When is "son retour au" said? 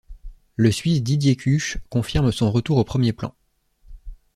2.31-2.83